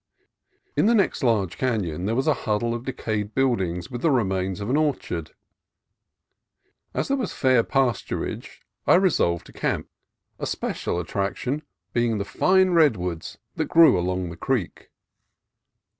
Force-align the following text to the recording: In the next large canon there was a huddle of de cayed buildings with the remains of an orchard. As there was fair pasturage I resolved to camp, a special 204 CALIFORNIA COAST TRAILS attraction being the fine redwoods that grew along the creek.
In 0.75 0.87
the 0.87 0.95
next 0.95 1.21
large 1.21 1.59
canon 1.59 2.07
there 2.07 2.15
was 2.15 2.25
a 2.25 2.33
huddle 2.33 2.73
of 2.73 2.85
de 2.85 2.91
cayed 2.91 3.35
buildings 3.35 3.91
with 3.91 4.01
the 4.01 4.09
remains 4.09 4.59
of 4.59 4.67
an 4.71 4.75
orchard. 4.75 5.35
As 6.91 7.07
there 7.07 7.17
was 7.17 7.33
fair 7.33 7.61
pasturage 7.63 8.61
I 8.87 8.95
resolved 8.95 9.45
to 9.45 9.53
camp, 9.53 9.89
a 10.39 10.47
special 10.47 10.95
204 10.95 11.21
CALIFORNIA 11.21 11.29
COAST 11.29 11.43
TRAILS 11.43 11.59
attraction 11.91 11.93
being 11.93 12.17
the 12.17 12.25
fine 12.25 12.71
redwoods 12.75 13.37
that 13.57 13.65
grew 13.65 13.99
along 13.99 14.31
the 14.31 14.37
creek. 14.37 14.89